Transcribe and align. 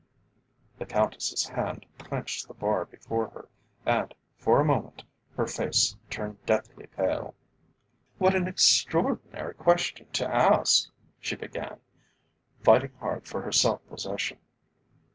The 0.79 0.87
Countess's 0.87 1.47
hand 1.49 1.85
clenched 1.99 2.47
the 2.47 2.55
bar 2.55 2.85
before 2.85 3.27
her, 3.29 3.47
and, 3.85 4.15
for 4.35 4.59
a 4.59 4.65
moment, 4.65 5.03
her 5.37 5.45
face 5.45 5.95
turned 6.09 6.43
deathly 6.43 6.87
pale. 6.87 7.35
"What 8.17 8.33
an 8.33 8.47
extraordinary 8.47 9.53
question 9.53 10.07
to 10.13 10.27
ask," 10.27 10.89
she 11.19 11.35
began, 11.35 11.79
fighting 12.63 12.93
hard 12.99 13.27
for 13.27 13.43
her 13.43 13.51
self 13.51 13.87
possession. 13.89 14.39